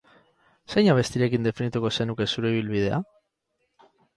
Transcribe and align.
Zein 0.75 0.89
abestirekin 0.93 1.45
definituko 1.49 1.91
zenuke 1.99 2.27
zure 2.35 2.55
ibilbidea? 2.57 3.03